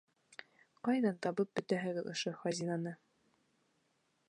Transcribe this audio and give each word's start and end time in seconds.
Ҡайҙан 0.87 1.19
табып 1.25 1.51
бөтәһегеҙ 1.59 2.09
ошо 2.15 2.35
хазинаны? 2.41 2.97